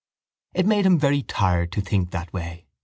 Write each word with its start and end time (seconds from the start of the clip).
It 0.55 0.65
made 0.65 0.87
him 0.87 0.97
very 0.97 1.21
tired 1.21 1.71
to 1.73 1.81
think 1.81 2.09
that 2.09 2.33
way. 2.33 2.65